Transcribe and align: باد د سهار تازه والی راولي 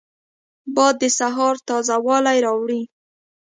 باد 0.75 0.95
د 1.01 1.03
سهار 1.19 1.55
تازه 1.67 1.95
والی 2.05 2.37
راولي 2.45 2.81